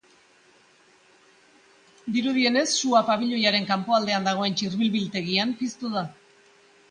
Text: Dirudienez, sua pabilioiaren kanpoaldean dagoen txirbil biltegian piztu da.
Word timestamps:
Dirudienez, 2.15 2.65
sua 2.77 3.03
pabilioiaren 3.11 3.69
kanpoaldean 3.73 4.27
dagoen 4.29 4.57
txirbil 4.61 4.91
biltegian 4.97 5.53
piztu 5.63 5.93
da. 5.99 6.05